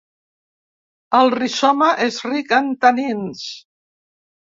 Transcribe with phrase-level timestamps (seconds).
[1.17, 3.45] El rizoma és ric en tanins.